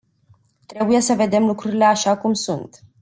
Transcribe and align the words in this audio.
Trebuie 0.65 0.99
să 0.99 1.13
vedem 1.13 1.45
lucrurile 1.45 1.85
așa 1.85 2.17
cum 2.17 2.33
sunt. 2.33 2.83